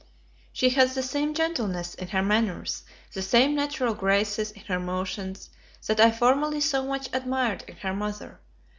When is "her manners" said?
2.07-2.81